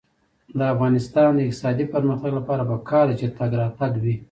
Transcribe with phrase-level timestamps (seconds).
[0.57, 4.15] د افغانستان د اقتصادي پرمختګ لپاره پکار ده چې تګ راتګ وي.